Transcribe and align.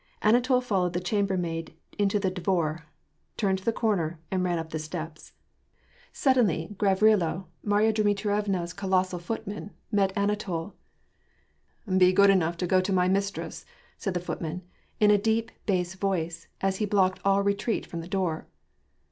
Anatol 0.23 0.61
followed 0.63 0.93
the 0.93 0.99
chambermaid 0.99 1.75
into 1.99 2.17
the 2.19 2.31
dvor, 2.31 2.85
turned 3.37 3.59
the 3.59 3.71
corner, 3.71 4.17
and 4.31 4.43
ran 4.43 4.57
up 4.57 4.71
the 4.71 4.79
steps. 4.79 5.31
WAR 5.31 5.35
AXD 5.43 6.11
PEACS. 6.11 6.19
STo 6.19 6.31
Suddenlj 6.31 6.77
Garrilo, 6.77 7.45
Maiya 7.63 7.93
DmitrieTna's 7.93 8.73
colossal 8.73 9.19
footman, 9.19 9.69
met 9.91 10.11
AnatoL" 10.15 10.73
Be 11.99 12.11
good 12.13 12.31
enough 12.31 12.57
to 12.57 12.65
go 12.65 12.81
to 12.81 12.91
my 12.91 13.07
mistress, 13.07 13.63
said 13.99 14.15
tlie 14.15 14.23
footman, 14.23 14.63
in 14.99 15.11
a 15.11 15.19
deep, 15.19 15.51
bass 15.67 15.95
Toice, 15.95 16.47
as 16.61 16.77
he 16.77 16.85
blocked 16.87 17.19
all 17.23 17.43
retreat 17.43 17.85
from 17.85 18.01
the 18.01 18.07
door. 18.07 18.47